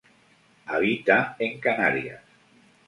Habita 0.65 1.35
en 1.37 1.59
Canarias. 1.59 2.21